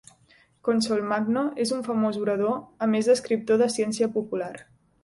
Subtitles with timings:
[0.67, 4.55] Consolmagno és un famós orador a més d'escriptor de ciència popular.